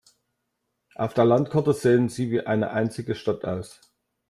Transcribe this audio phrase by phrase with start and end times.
[0.95, 3.79] Auf der Landkarte sehen sie wie eine einzige Stadt aus.